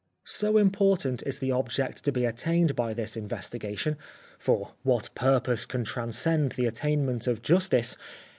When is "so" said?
0.25-0.57